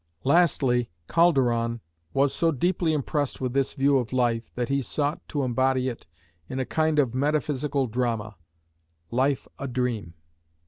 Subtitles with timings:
[0.23, 1.79] Lastly, Calderon
[2.11, 6.07] was so deeply impressed with this view of life that he sought to embody it
[6.49, 10.15] in a kind of metaphysical drama—"Life a Dream."